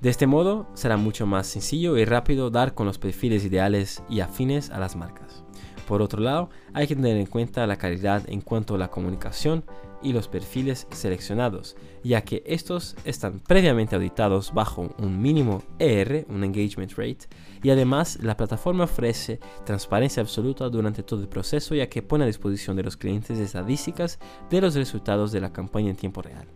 De 0.00 0.10
este 0.10 0.26
modo 0.26 0.66
será 0.74 0.96
mucho 0.96 1.26
más 1.26 1.46
sencillo 1.46 1.96
y 1.96 2.04
rápido 2.04 2.50
dar 2.50 2.74
con 2.74 2.86
los 2.86 2.98
perfiles 2.98 3.44
ideales 3.44 4.02
y 4.08 4.20
afines 4.20 4.70
a 4.70 4.78
las 4.78 4.96
marcas. 4.96 5.44
Por 5.88 6.02
otro 6.02 6.20
lado, 6.20 6.50
hay 6.72 6.86
que 6.86 6.96
tener 6.96 7.16
en 7.16 7.26
cuenta 7.26 7.66
la 7.66 7.76
calidad 7.76 8.22
en 8.28 8.40
cuanto 8.40 8.74
a 8.74 8.78
la 8.78 8.90
comunicación 8.90 9.64
y 10.04 10.12
los 10.12 10.28
perfiles 10.28 10.86
seleccionados, 10.92 11.76
ya 12.04 12.22
que 12.22 12.44
estos 12.46 12.94
están 13.04 13.40
previamente 13.40 13.96
auditados 13.96 14.52
bajo 14.54 14.94
un 14.98 15.20
mínimo 15.20 15.62
ER, 15.80 16.26
un 16.28 16.44
engagement 16.44 16.92
rate, 16.92 17.26
y 17.62 17.70
además 17.70 18.18
la 18.22 18.36
plataforma 18.36 18.84
ofrece 18.84 19.40
transparencia 19.64 20.20
absoluta 20.20 20.68
durante 20.68 21.02
todo 21.02 21.22
el 21.22 21.28
proceso, 21.28 21.74
ya 21.74 21.88
que 21.88 22.02
pone 22.02 22.24
a 22.24 22.28
disposición 22.28 22.76
de 22.76 22.84
los 22.84 22.96
clientes 22.96 23.38
estadísticas 23.38 24.18
de 24.50 24.60
los 24.60 24.74
resultados 24.74 25.32
de 25.32 25.40
la 25.40 25.52
campaña 25.52 25.90
en 25.90 25.96
tiempo 25.96 26.22
real. 26.22 26.46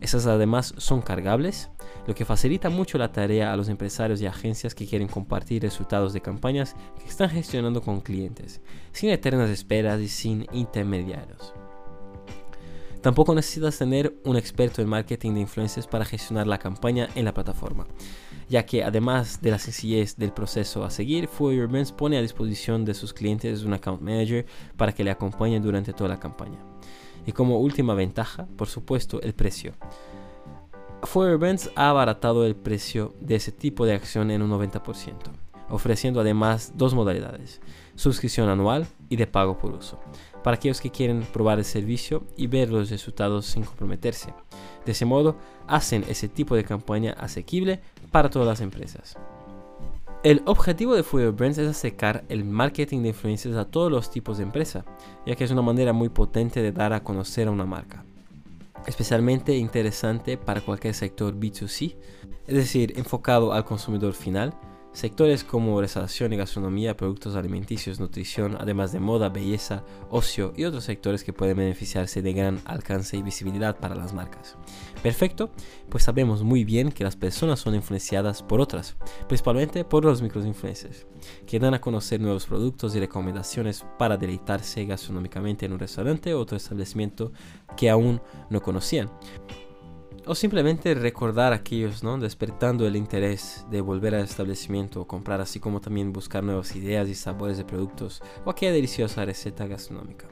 Estas 0.00 0.26
además 0.26 0.74
son 0.78 1.00
cargables, 1.00 1.70
lo 2.08 2.14
que 2.16 2.24
facilita 2.24 2.68
mucho 2.70 2.98
la 2.98 3.12
tarea 3.12 3.52
a 3.52 3.56
los 3.56 3.68
empresarios 3.68 4.20
y 4.20 4.26
agencias 4.26 4.74
que 4.74 4.84
quieren 4.84 5.06
compartir 5.06 5.62
resultados 5.62 6.12
de 6.12 6.20
campañas 6.20 6.74
que 6.98 7.08
están 7.08 7.30
gestionando 7.30 7.80
con 7.82 8.00
clientes, 8.00 8.60
sin 8.90 9.10
eternas 9.10 9.48
esperas 9.48 10.00
y 10.00 10.08
sin 10.08 10.46
intermediarios. 10.52 11.54
Tampoco 13.02 13.34
necesitas 13.34 13.76
tener 13.78 14.14
un 14.24 14.36
experto 14.36 14.80
en 14.80 14.88
marketing 14.88 15.34
de 15.34 15.40
influencias 15.40 15.88
para 15.88 16.04
gestionar 16.04 16.46
la 16.46 16.58
campaña 16.58 17.08
en 17.16 17.24
la 17.24 17.34
plataforma, 17.34 17.88
ya 18.48 18.64
que 18.64 18.84
además 18.84 19.42
de 19.42 19.50
la 19.50 19.58
sencillez 19.58 20.16
del 20.16 20.32
proceso 20.32 20.84
a 20.84 20.90
seguir, 20.90 21.28
Your 21.40 21.66
Brands 21.66 21.90
pone 21.90 22.16
a 22.16 22.22
disposición 22.22 22.84
de 22.84 22.94
sus 22.94 23.12
clientes 23.12 23.64
un 23.64 23.72
account 23.72 24.00
manager 24.00 24.46
para 24.76 24.92
que 24.92 25.02
le 25.02 25.10
acompañe 25.10 25.58
durante 25.58 25.92
toda 25.92 26.10
la 26.10 26.20
campaña. 26.20 26.60
Y 27.26 27.32
como 27.32 27.58
última 27.58 27.94
ventaja, 27.94 28.46
por 28.56 28.68
supuesto, 28.68 29.20
el 29.20 29.34
precio. 29.34 29.72
Brands 31.12 31.72
ha 31.74 31.90
abaratado 31.90 32.46
el 32.46 32.54
precio 32.54 33.16
de 33.20 33.34
ese 33.34 33.50
tipo 33.50 33.84
de 33.84 33.94
acción 33.94 34.30
en 34.30 34.42
un 34.42 34.50
90%, 34.52 35.16
ofreciendo 35.70 36.20
además 36.20 36.74
dos 36.76 36.94
modalidades, 36.94 37.60
suscripción 37.94 38.48
anual 38.48 38.86
y 39.08 39.16
de 39.16 39.26
pago 39.26 39.58
por 39.58 39.72
uso 39.72 39.98
para 40.42 40.56
aquellos 40.56 40.80
que 40.80 40.90
quieren 40.90 41.22
probar 41.32 41.58
el 41.58 41.64
servicio 41.64 42.24
y 42.36 42.46
ver 42.46 42.70
los 42.70 42.90
resultados 42.90 43.46
sin 43.46 43.64
comprometerse. 43.64 44.34
De 44.84 44.92
ese 44.92 45.04
modo, 45.04 45.36
hacen 45.66 46.04
ese 46.08 46.28
tipo 46.28 46.56
de 46.56 46.64
campaña 46.64 47.12
asequible 47.12 47.80
para 48.10 48.30
todas 48.30 48.48
las 48.48 48.60
empresas. 48.60 49.16
El 50.24 50.42
objetivo 50.46 50.94
de 50.94 51.02
Fuel 51.02 51.32
Brands 51.32 51.58
es 51.58 51.68
acercar 51.68 52.24
el 52.28 52.44
marketing 52.44 53.02
de 53.02 53.08
influencias 53.08 53.56
a 53.56 53.64
todos 53.64 53.90
los 53.90 54.10
tipos 54.10 54.38
de 54.38 54.44
empresa, 54.44 54.84
ya 55.26 55.34
que 55.34 55.44
es 55.44 55.50
una 55.50 55.62
manera 55.62 55.92
muy 55.92 56.10
potente 56.10 56.62
de 56.62 56.70
dar 56.70 56.92
a 56.92 57.02
conocer 57.02 57.48
a 57.48 57.50
una 57.50 57.66
marca. 57.66 58.04
Especialmente 58.86 59.56
interesante 59.56 60.36
para 60.36 60.60
cualquier 60.60 60.94
sector 60.94 61.34
B2C, 61.34 61.96
es 62.46 62.54
decir, 62.54 62.92
enfocado 62.96 63.52
al 63.52 63.64
consumidor 63.64 64.12
final, 64.12 64.54
Sectores 64.92 65.42
como 65.42 65.80
restauración 65.80 66.34
y 66.34 66.36
gastronomía, 66.36 66.96
productos 66.98 67.34
alimenticios, 67.34 67.98
nutrición, 67.98 68.58
además 68.60 68.92
de 68.92 69.00
moda, 69.00 69.30
belleza, 69.30 69.84
ocio 70.10 70.52
y 70.54 70.64
otros 70.64 70.84
sectores 70.84 71.24
que 71.24 71.32
pueden 71.32 71.56
beneficiarse 71.56 72.20
de 72.20 72.34
gran 72.34 72.60
alcance 72.66 73.16
y 73.16 73.22
visibilidad 73.22 73.78
para 73.78 73.94
las 73.94 74.12
marcas. 74.12 74.56
Perfecto, 75.02 75.50
pues 75.88 76.04
sabemos 76.04 76.42
muy 76.42 76.64
bien 76.64 76.92
que 76.92 77.04
las 77.04 77.16
personas 77.16 77.58
son 77.58 77.74
influenciadas 77.74 78.42
por 78.42 78.60
otras, 78.60 78.96
principalmente 79.28 79.82
por 79.84 80.04
los 80.04 80.20
microinfluencers, 80.20 81.06
que 81.46 81.58
dan 81.58 81.72
a 81.72 81.80
conocer 81.80 82.20
nuevos 82.20 82.44
productos 82.44 82.94
y 82.94 83.00
recomendaciones 83.00 83.86
para 83.98 84.18
deleitarse 84.18 84.84
gastronómicamente 84.84 85.64
en 85.64 85.72
un 85.72 85.78
restaurante 85.78 86.34
o 86.34 86.40
otro 86.40 86.58
establecimiento 86.58 87.32
que 87.78 87.88
aún 87.88 88.20
no 88.50 88.60
conocían 88.60 89.10
o 90.26 90.34
simplemente 90.34 90.94
recordar 90.94 91.52
aquellos, 91.52 92.02
¿no? 92.02 92.18
Despertando 92.18 92.86
el 92.86 92.96
interés 92.96 93.66
de 93.70 93.80
volver 93.80 94.14
al 94.14 94.24
establecimiento 94.24 95.00
o 95.00 95.06
comprar, 95.06 95.40
así 95.40 95.60
como 95.60 95.80
también 95.80 96.12
buscar 96.12 96.44
nuevas 96.44 96.74
ideas 96.76 97.08
y 97.08 97.14
sabores 97.14 97.56
de 97.56 97.64
productos 97.64 98.22
o 98.44 98.50
aquella 98.50 98.72
deliciosa 98.72 99.24
receta 99.24 99.66
gastronómica. 99.66 100.26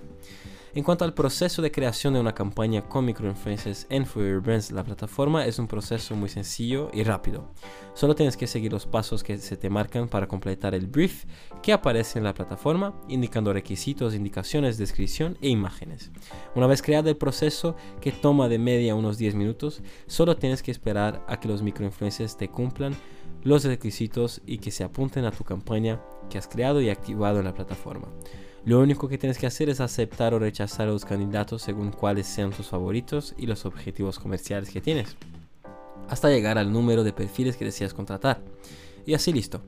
En 0.73 0.85
cuanto 0.85 1.05
al 1.05 1.15
proceso 1.15 1.63
de 1.63 1.73
creación 1.73 2.15
de 2.15 2.21
una 2.21 2.33
campaña 2.33 2.83
con 2.83 3.05
microinfluencers 3.05 3.89
en 3.91 4.07
For 4.07 4.41
Brands, 4.41 4.71
la 4.71 4.85
plataforma 4.85 5.45
es 5.45 5.59
un 5.59 5.67
proceso 5.67 6.15
muy 6.15 6.29
sencillo 6.29 6.91
y 6.95 7.03
rápido. 7.03 7.51
Solo 7.95 8.15
tienes 8.15 8.37
que 8.37 8.47
seguir 8.47 8.71
los 8.71 8.87
pasos 8.87 9.25
que 9.25 9.37
se 9.39 9.57
te 9.57 9.69
marcan 9.69 10.07
para 10.07 10.29
completar 10.29 10.77
el 10.77 10.87
brief 10.87 11.25
que 11.61 11.73
aparece 11.73 12.21
en 12.21 12.25
la 12.25 12.35
plataforma, 12.35 12.95
indicando 13.09 13.53
requisitos, 13.53 14.15
indicaciones, 14.15 14.79
descripción 14.79 15.37
e 15.43 15.49
imágenes. 15.49 16.13
Una 16.55 16.69
vez 16.69 16.83
creado 16.83 17.11
el 17.11 17.17
proceso, 17.17 17.75
que 18.01 18.13
toma 18.13 18.49
de 18.49 18.61
media 18.61 18.95
unos 18.95 19.19
10 19.19 19.35
minutos, 19.35 19.83
solo 20.07 20.37
tienes 20.37 20.63
que 20.63 20.71
esperar 20.71 21.25
a 21.27 21.41
que 21.41 21.49
los 21.49 21.63
microinfluencers 21.63 22.37
te 22.37 22.49
cumplan 22.49 22.95
los 23.43 23.65
requisitos 23.65 24.41
y 24.47 24.59
que 24.59 24.71
se 24.71 24.85
apunten 24.85 25.25
a 25.25 25.33
tu 25.33 25.43
campaña 25.43 26.01
que 26.29 26.39
has 26.39 26.47
creado 26.47 26.81
y 26.81 26.91
activado 26.91 27.41
en 27.41 27.47
la 27.47 27.55
plataforma. 27.55 28.07
Lo 28.65 28.79
único 28.81 29.09
que 29.09 29.17
tienes 29.17 29.39
que 29.39 29.47
hacer 29.47 29.71
es 29.71 29.81
aceptar 29.81 30.35
o 30.35 30.39
rechazar 30.39 30.87
a 30.87 30.91
los 30.91 31.07
candidatos 31.07 31.63
según 31.63 31.91
cuáles 31.91 32.27
sean 32.27 32.51
tus 32.51 32.67
favoritos 32.67 33.35
y 33.39 33.47
los 33.47 33.65
objetivos 33.65 34.19
comerciales 34.19 34.69
que 34.69 34.83
tienes, 34.83 35.17
hasta 36.09 36.29
llegar 36.29 36.59
al 36.59 36.71
número 36.71 37.03
de 37.03 37.15
perfiles 37.15 37.57
que 37.57 37.65
deseas 37.65 37.95
contratar. 37.95 38.43
Y 39.07 39.15
así 39.15 39.33
listo. 39.33 39.63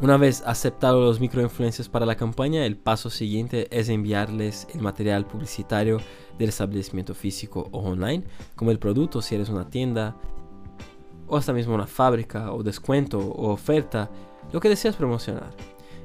Una 0.00 0.16
vez 0.16 0.42
aceptado 0.44 1.00
los 1.00 1.20
microinfluencers 1.20 1.88
para 1.88 2.04
la 2.04 2.16
campaña, 2.16 2.66
el 2.66 2.76
paso 2.76 3.08
siguiente 3.08 3.68
es 3.70 3.88
enviarles 3.88 4.66
el 4.74 4.80
material 4.80 5.24
publicitario 5.24 6.00
del 6.36 6.48
establecimiento 6.48 7.14
físico 7.14 7.68
o 7.70 7.78
online, 7.78 8.24
como 8.56 8.72
el 8.72 8.80
producto 8.80 9.22
si 9.22 9.36
eres 9.36 9.48
una 9.48 9.70
tienda, 9.70 10.16
o 11.28 11.36
hasta 11.36 11.52
mismo 11.52 11.76
una 11.76 11.86
fábrica, 11.86 12.52
o 12.52 12.64
descuento, 12.64 13.20
o 13.20 13.52
oferta, 13.52 14.10
lo 14.52 14.58
que 14.58 14.68
deseas 14.68 14.96
promocionar 14.96 15.54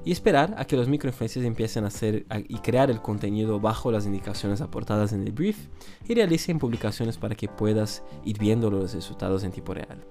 y 0.06 0.12
esperar 0.12 0.56
a 0.58 0.66
que 0.66 0.76
los 0.76 0.88
microinfluencers 0.88 1.46
empiecen 1.46 1.84
a 1.84 1.88
hacer 1.88 2.26
y 2.48 2.58
crear 2.60 2.90
el 2.90 3.02
contenido 3.02 3.60
bajo 3.60 3.92
las 3.92 4.06
indicaciones 4.06 4.62
aportadas 4.62 5.14
en 5.14 5.22
el 5.22 5.32
brief 5.32 5.58
y 6.08 6.14
realicen 6.14 6.60
publicaciones 6.60 7.18
para 7.18 7.36
que 7.36 7.48
puedas 7.48 8.04
ir 8.24 8.38
viendo 8.38 8.70
los 8.70 8.94
resultados 8.94 9.44
en 9.44 9.52
tiempo 9.52 9.74
real. 9.74 10.04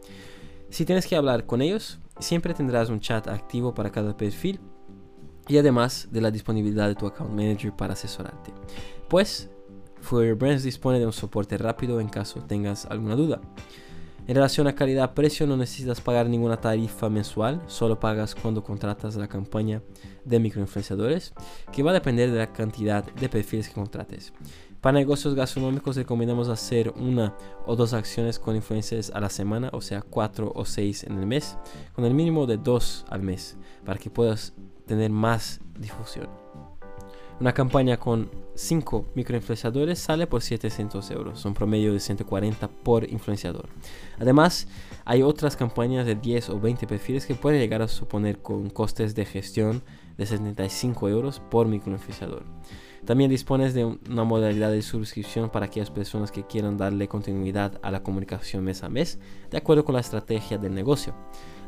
Si 0.70 0.84
tienes 0.84 1.06
que 1.06 1.16
hablar 1.16 1.46
con 1.46 1.62
ellos, 1.62 1.98
siempre 2.18 2.54
tendrás 2.54 2.90
un 2.90 3.00
chat 3.00 3.26
activo 3.28 3.74
para 3.74 3.90
cada 3.90 4.16
perfil 4.16 4.60
y 5.48 5.56
además 5.56 6.08
de 6.10 6.20
la 6.20 6.30
disponibilidad 6.30 6.88
de 6.88 6.94
tu 6.94 7.06
account 7.06 7.32
manager 7.32 7.74
para 7.74 7.94
asesorarte. 7.94 8.52
Pues, 9.08 9.48
For 10.00 10.34
Brands 10.34 10.62
dispone 10.62 10.98
de 10.98 11.06
un 11.06 11.12
soporte 11.12 11.56
rápido 11.56 12.00
en 12.00 12.08
caso 12.08 12.40
tengas 12.42 12.84
alguna 12.86 13.16
duda. 13.16 13.40
En 14.28 14.34
relación 14.34 14.66
a 14.66 14.74
calidad-precio 14.74 15.46
no 15.46 15.56
necesitas 15.56 16.02
pagar 16.02 16.28
ninguna 16.28 16.60
tarifa 16.60 17.08
mensual, 17.08 17.62
solo 17.66 17.98
pagas 17.98 18.34
cuando 18.34 18.62
contratas 18.62 19.16
la 19.16 19.26
campaña 19.26 19.82
de 20.22 20.38
microinfluenciadores, 20.38 21.32
que 21.72 21.82
va 21.82 21.92
a 21.92 21.94
depender 21.94 22.30
de 22.30 22.36
la 22.36 22.52
cantidad 22.52 23.02
de 23.02 23.30
perfiles 23.30 23.68
que 23.68 23.74
contrates. 23.74 24.34
Para 24.82 24.98
negocios 24.98 25.34
gastronómicos 25.34 25.96
recomendamos 25.96 26.50
hacer 26.50 26.90
una 26.90 27.34
o 27.64 27.74
dos 27.74 27.94
acciones 27.94 28.38
con 28.38 28.54
influencers 28.54 29.10
a 29.14 29.20
la 29.20 29.30
semana, 29.30 29.70
o 29.72 29.80
sea, 29.80 30.02
cuatro 30.02 30.52
o 30.54 30.66
seis 30.66 31.04
en 31.04 31.18
el 31.18 31.24
mes, 31.24 31.56
con 31.94 32.04
el 32.04 32.12
mínimo 32.12 32.46
de 32.46 32.58
dos 32.58 33.06
al 33.08 33.22
mes, 33.22 33.56
para 33.86 33.98
que 33.98 34.10
puedas 34.10 34.52
tener 34.84 35.10
más 35.10 35.58
difusión. 35.80 36.28
Una 37.40 37.54
campaña 37.54 37.98
con 37.98 38.28
5 38.56 39.06
microinfluenciadores 39.14 40.00
sale 40.00 40.26
por 40.26 40.42
700 40.42 41.08
euros, 41.12 41.44
un 41.44 41.54
promedio 41.54 41.92
de 41.92 42.00
140 42.00 42.66
por 42.66 43.08
influenciador. 43.08 43.68
Además, 44.18 44.66
hay 45.04 45.22
otras 45.22 45.56
campañas 45.56 46.04
de 46.04 46.16
10 46.16 46.50
o 46.50 46.58
20 46.58 46.88
perfiles 46.88 47.26
que 47.26 47.36
pueden 47.36 47.60
llegar 47.60 47.80
a 47.80 47.86
suponer 47.86 48.38
con 48.38 48.70
costes 48.70 49.14
de 49.14 49.24
gestión 49.24 49.84
de 50.16 50.26
75 50.26 51.08
euros 51.08 51.40
por 51.48 51.68
microinfluenciador. 51.68 52.42
También 53.04 53.30
dispones 53.30 53.72
de 53.72 53.84
una 53.84 54.24
modalidad 54.24 54.72
de 54.72 54.82
suscripción 54.82 55.48
para 55.48 55.66
aquellas 55.66 55.92
personas 55.92 56.32
que 56.32 56.44
quieran 56.44 56.76
darle 56.76 57.06
continuidad 57.06 57.78
a 57.82 57.92
la 57.92 58.02
comunicación 58.02 58.64
mes 58.64 58.82
a 58.82 58.88
mes, 58.88 59.20
de 59.48 59.58
acuerdo 59.58 59.84
con 59.84 59.94
la 59.94 60.00
estrategia 60.00 60.58
del 60.58 60.74
negocio. 60.74 61.14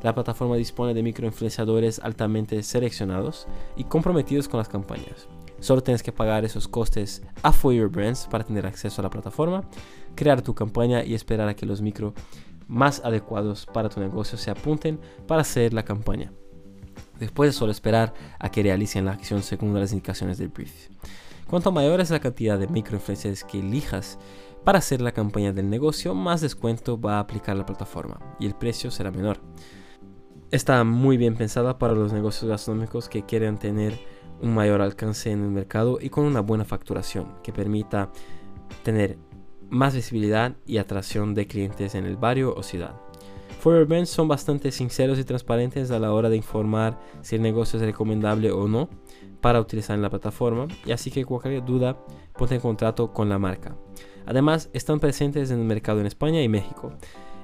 La 0.03 0.17
plataforma 0.17 0.57
dispone 0.57 0.95
de 0.95 1.05
microinfluenciadores 1.05 2.01
altamente 2.01 2.61
seleccionados 2.65 3.47
y 3.77 3.85
comprometidos 3.85 4.49
con 4.49 4.59
las 4.59 4.69
campañas. 4.69 5.29
Solo 5.61 5.83
tienes 5.83 6.03
que 6.03 6.13
pagar 6.13 6.45
esos 6.45 6.67
costes 6.67 7.23
a 7.43 7.53
For 7.53 7.89
Brands 7.89 8.27
para 8.31 8.45
tener 8.45 8.67
acceso 8.67 9.01
a 9.01 9.05
la 9.05 9.11
plataforma, 9.11 9.65
crear 10.15 10.43
tu 10.43 10.55
campaña 10.55 11.05
y 11.05 11.15
esperar 11.15 11.49
a 11.49 11.55
que 11.55 11.67
los 11.67 11.83
micro 11.83 12.15
más 12.67 13.03
adecuados 13.05 13.67
para 13.67 13.89
tu 13.89 14.01
negocio 14.01 14.39
se 14.39 14.51
apunten 14.51 14.99
para 15.27 15.43
hacer 15.43 15.75
la 15.75 15.85
campaña. 15.85 16.33
Después 17.19 17.49
de 17.49 17.53
solo 17.53 17.73
esperar 17.73 18.15
a 18.39 18.51
que 18.51 18.63
realicen 18.63 19.05
la 19.05 19.13
acción 19.13 19.43
según 19.43 19.79
las 19.79 19.93
indicaciones 19.93 20.39
del 20.39 20.49
brief. 20.49 20.89
Cuanto 21.49 21.73
mayor 21.73 22.01
es 22.01 22.11
la 22.11 22.21
cantidad 22.21 22.59
de 22.59 22.69
microinfluencers 22.69 23.45
que 23.45 23.59
elijas 23.59 24.19
para 24.65 24.79
hacer 24.79 25.01
la 25.01 25.13
campaña 25.13 25.53
del 25.53 25.69
negocio, 25.69 26.15
más 26.15 26.41
descuento 26.41 27.01
va 27.01 27.17
a 27.17 27.21
aplicar 27.21 27.57
la 27.57 27.67
plataforma 27.67 28.21
y 28.39 28.47
el 28.47 28.55
precio 28.55 28.91
será 28.91 29.11
menor. 29.11 29.41
Está 30.51 30.85
muy 30.85 31.17
bien 31.17 31.37
pensada 31.37 31.79
para 31.79 31.95
los 31.95 32.13
negocios 32.13 32.49
gastronómicos 32.49 33.09
que 33.09 33.25
quieren 33.25 33.59
tener 33.59 33.99
un 34.43 34.55
mayor 34.55 34.81
alcance 34.81 35.31
en 35.31 35.43
el 35.43 35.51
mercado 35.51 35.99
y 36.01 36.11
con 36.11 36.25
una 36.25 36.41
buena 36.41 36.65
facturación 36.65 37.35
que 37.43 37.53
permita 37.53 38.11
tener 38.83 39.19
más 39.69 39.95
visibilidad 39.95 40.57
y 40.67 40.79
atracción 40.79 41.35
de 41.35 41.47
clientes 41.47 41.95
en 41.95 42.05
el 42.05 42.17
barrio 42.17 42.55
o 42.55 42.63
ciudad. 42.63 42.95
For 43.61 43.85
Brands 43.85 44.09
son 44.09 44.27
bastante 44.27 44.73
sinceros 44.73 45.19
y 45.19 45.25
transparentes 45.25 45.91
a 45.91 45.99
la 45.99 46.13
hora 46.13 46.31
de 46.31 46.37
informar 46.37 46.99
si 47.21 47.37
el 47.37 47.43
negocio 47.43 47.79
es 47.79 47.85
recomendable 47.85 48.51
o 48.51 48.67
no 48.69 48.89
para 49.43 49.61
utilizar 49.61 49.97
en 49.97 50.03
la 50.03 50.11
plataforma 50.11 50.67
y 50.87 50.93
así 50.93 51.11
que 51.11 51.25
cualquier 51.25 51.65
duda 51.65 51.99
ponte 52.37 52.55
en 52.55 52.61
contrato 52.61 53.13
con 53.13 53.29
la 53.29 53.39
marca. 53.39 53.77
Además 54.27 54.71
están 54.73 54.99
presentes 54.99 55.51
en 55.51 55.61
el 55.61 55.67
mercado 55.67 56.01
en 56.01 56.07
España 56.07 56.43
y 56.43 56.49
México. 56.49 56.93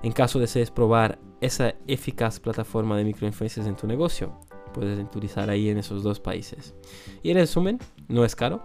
En 0.02 0.12
caso 0.12 0.38
desees 0.38 0.70
probar 0.70 1.18
esa 1.40 1.74
eficaz 1.86 2.40
plataforma 2.40 2.96
de 2.96 3.04
microinfluencers 3.04 3.66
en 3.66 3.76
tu 3.76 3.86
negocio, 3.86 4.40
puedes 4.76 5.02
utilizar 5.02 5.48
ahí 5.48 5.70
en 5.70 5.78
esos 5.78 6.02
dos 6.02 6.20
países. 6.20 6.74
Y 7.22 7.30
en 7.30 7.38
resumen, 7.38 7.78
no 8.08 8.26
es 8.26 8.36
caro, 8.36 8.62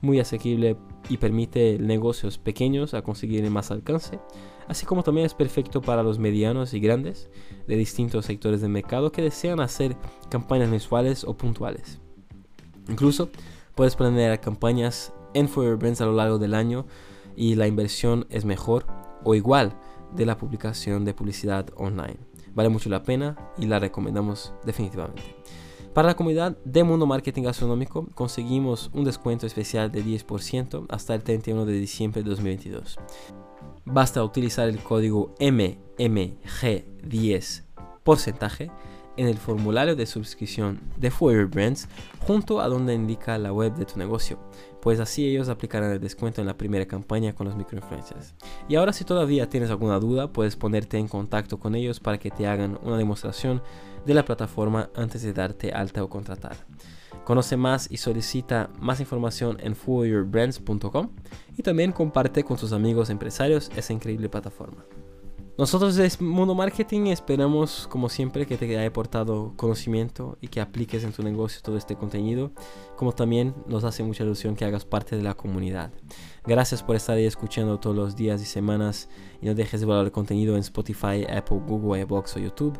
muy 0.00 0.18
asequible 0.18 0.78
y 1.10 1.18
permite 1.18 1.78
negocios 1.78 2.38
pequeños 2.38 2.94
a 2.94 3.02
conseguir 3.02 3.48
más 3.50 3.70
alcance, 3.70 4.18
así 4.68 4.86
como 4.86 5.02
también 5.02 5.26
es 5.26 5.34
perfecto 5.34 5.82
para 5.82 6.02
los 6.02 6.18
medianos 6.18 6.72
y 6.72 6.80
grandes 6.80 7.28
de 7.66 7.76
distintos 7.76 8.24
sectores 8.24 8.62
del 8.62 8.70
mercado 8.70 9.12
que 9.12 9.20
desean 9.20 9.60
hacer 9.60 9.96
campañas 10.30 10.70
mensuales 10.70 11.24
o 11.24 11.36
puntuales. 11.36 12.00
Incluso 12.88 13.28
puedes 13.74 13.96
planear 13.96 14.40
campañas 14.40 15.12
en 15.34 15.46
For 15.46 15.76
Brands 15.76 16.00
a 16.00 16.06
lo 16.06 16.14
largo 16.14 16.38
del 16.38 16.54
año 16.54 16.86
y 17.36 17.54
la 17.54 17.66
inversión 17.66 18.26
es 18.30 18.46
mejor 18.46 18.86
o 19.24 19.34
igual 19.34 19.74
de 20.16 20.24
la 20.24 20.38
publicación 20.38 21.04
de 21.04 21.12
publicidad 21.12 21.66
online. 21.76 22.29
Vale 22.54 22.68
mucho 22.68 22.90
la 22.90 23.02
pena 23.02 23.36
y 23.58 23.66
la 23.66 23.78
recomendamos 23.78 24.52
definitivamente. 24.64 25.22
Para 25.94 26.08
la 26.08 26.14
comunidad 26.14 26.56
de 26.64 26.84
Mundo 26.84 27.06
Marketing 27.06 27.42
Gastronómico 27.42 28.06
conseguimos 28.14 28.90
un 28.92 29.04
descuento 29.04 29.46
especial 29.46 29.90
de 29.90 30.04
10% 30.04 30.86
hasta 30.88 31.14
el 31.14 31.22
31 31.22 31.66
de 31.66 31.72
diciembre 31.72 32.22
de 32.22 32.30
2022. 32.30 32.98
Basta 33.84 34.22
utilizar 34.22 34.68
el 34.68 34.78
código 34.78 35.34
MMG10 35.38 37.64
porcentaje 38.04 38.70
en 39.20 39.28
el 39.28 39.36
formulario 39.36 39.94
de 39.94 40.06
suscripción 40.06 40.80
de 40.96 41.10
Foyer 41.10 41.44
Brands 41.44 41.88
junto 42.20 42.58
a 42.58 42.68
donde 42.68 42.94
indica 42.94 43.36
la 43.36 43.52
web 43.52 43.74
de 43.74 43.84
tu 43.84 43.98
negocio, 43.98 44.38
pues 44.80 44.98
así 44.98 45.26
ellos 45.28 45.50
aplicarán 45.50 45.92
el 45.92 46.00
descuento 46.00 46.40
en 46.40 46.46
la 46.46 46.56
primera 46.56 46.86
campaña 46.86 47.34
con 47.34 47.46
los 47.46 47.54
microinfluencers. 47.54 48.34
Y 48.66 48.76
ahora 48.76 48.94
si 48.94 49.04
todavía 49.04 49.50
tienes 49.50 49.68
alguna 49.68 49.98
duda, 49.98 50.32
puedes 50.32 50.56
ponerte 50.56 50.96
en 50.96 51.06
contacto 51.06 51.60
con 51.60 51.74
ellos 51.74 52.00
para 52.00 52.16
que 52.16 52.30
te 52.30 52.46
hagan 52.46 52.78
una 52.82 52.96
demostración 52.96 53.62
de 54.06 54.14
la 54.14 54.24
plataforma 54.24 54.88
antes 54.96 55.20
de 55.22 55.34
darte 55.34 55.70
alta 55.72 56.02
o 56.02 56.08
contratar. 56.08 56.56
Conoce 57.24 57.58
más 57.58 57.88
y 57.90 57.98
solicita 57.98 58.70
más 58.78 59.00
información 59.00 59.58
en 59.60 59.76
foyerbrands.com 59.76 61.10
y 61.58 61.62
también 61.62 61.92
comparte 61.92 62.42
con 62.42 62.56
tus 62.56 62.72
amigos 62.72 63.10
empresarios 63.10 63.70
esa 63.76 63.92
increíble 63.92 64.30
plataforma. 64.30 64.82
Nosotros 65.60 65.94
desde 65.94 66.24
Mundo 66.24 66.54
Marketing 66.54 67.08
esperamos, 67.08 67.86
como 67.90 68.08
siempre, 68.08 68.46
que 68.46 68.56
te 68.56 68.64
haya 68.64 68.86
aportado 68.86 69.52
conocimiento 69.58 70.38
y 70.40 70.48
que 70.48 70.58
apliques 70.58 71.04
en 71.04 71.12
tu 71.12 71.22
negocio 71.22 71.60
todo 71.60 71.76
este 71.76 71.96
contenido, 71.96 72.50
como 72.96 73.12
también 73.12 73.54
nos 73.66 73.84
hace 73.84 74.02
mucha 74.02 74.24
ilusión 74.24 74.56
que 74.56 74.64
hagas 74.64 74.86
parte 74.86 75.16
de 75.16 75.22
la 75.22 75.34
comunidad. 75.34 75.92
Gracias 76.46 76.82
por 76.82 76.96
estar 76.96 77.18
ahí 77.18 77.26
escuchando 77.26 77.78
todos 77.78 77.94
los 77.94 78.16
días 78.16 78.40
y 78.40 78.46
semanas 78.46 79.10
y 79.42 79.46
no 79.48 79.54
dejes 79.54 79.80
de 79.80 79.86
valorar 79.86 80.06
el 80.06 80.12
contenido 80.12 80.54
en 80.54 80.60
Spotify, 80.60 81.26
Apple, 81.30 81.60
Google, 81.66 82.00
iBox 82.00 82.36
o 82.36 82.40
YouTube. 82.40 82.78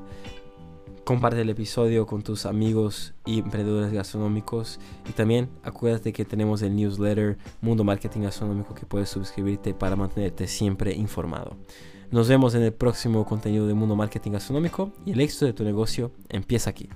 Comparte 1.05 1.43
el 1.43 1.51
episodio 1.51 2.07
con 2.07 2.23
tus 2.23 2.47
amigos 2.47 3.13
y 3.27 3.41
emprendedores 3.41 3.93
gastronómicos. 3.93 4.81
Y 5.07 5.13
también 5.13 5.51
acuérdate 5.63 6.15
que 6.15 6.25
tenemos 6.25 6.63
el 6.63 6.75
newsletter 6.75 7.37
Mundo 7.61 7.85
Marketing 7.85 8.23
Gastronómico 8.23 8.75
que 8.75 8.87
puedes 8.87 9.11
suscribirte 9.11 9.75
para 9.75 9.97
mantenerte 9.97 10.47
siempre 10.47 10.95
informado. 10.95 11.59
Nos 12.11 12.29
vemos 12.29 12.57
en 12.57 12.63
el 12.63 12.73
próximo 12.73 13.25
contenido 13.25 13.69
de 13.69 13.75
Mundo 13.75 13.95
Marketing 13.95 14.33
Gastronómico 14.33 14.93
y 15.07 15.13
el 15.13 15.21
éxito 15.21 15.47
de 15.47 15.53
tu 15.53 15.63
negocio 15.63 16.11
empieza 16.29 16.69
aquí. 16.69 16.89